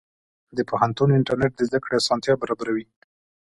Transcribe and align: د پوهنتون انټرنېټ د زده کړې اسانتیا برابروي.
د 0.57 0.59
پوهنتون 0.69 1.09
انټرنېټ 1.17 1.51
د 1.55 1.61
زده 1.69 1.79
کړې 1.83 1.95
اسانتیا 2.01 2.33
برابروي. 2.41 2.85